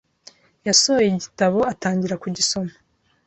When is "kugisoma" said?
2.23-2.73